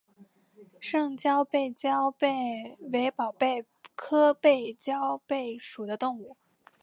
[0.79, 3.63] 胜枝背焦贝为宝贝
[3.95, 6.37] 科背焦贝属的动物。